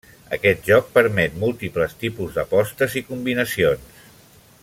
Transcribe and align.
Aquest 0.35 0.63
joc 0.69 0.87
permet 0.95 1.35
múltiples 1.43 1.93
tipus 2.05 2.33
d'apostes 2.39 2.99
i 3.03 3.05
combinacions. 3.11 4.05